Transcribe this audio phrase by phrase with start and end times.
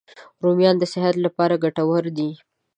[0.43, 2.29] رومیان د صحت لپاره ګټور دي